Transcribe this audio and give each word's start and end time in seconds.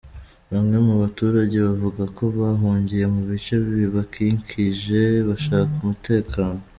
Bamwe 0.51 0.77
mu 0.87 0.93
baturage 1.01 1.55
bavuga 1.67 2.03
ko 2.17 2.23
bahungiye 2.39 3.05
mu 3.13 3.21
bice 3.29 3.53
bibakikije 3.67 5.01
bashaka 5.27 5.73
umutekano. 5.83 6.61